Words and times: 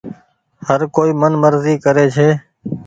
هر 0.67 0.81
ڪوئي 0.95 1.11
من 1.19 1.33
مزي 1.41 1.73
ڪري 1.85 2.05
ڇي۔ 2.15 2.29